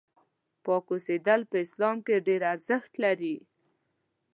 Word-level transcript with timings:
پاک 0.63 0.85
اوسېدل 0.93 1.41
په 1.51 1.55
اسلام 1.65 1.97
کې 2.05 2.15
ډېر 2.27 2.41
ارزښت 2.53 2.91
لري. 3.03 3.35